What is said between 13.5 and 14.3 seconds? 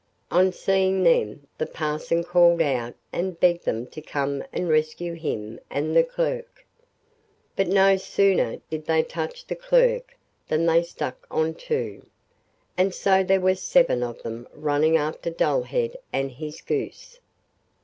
seven of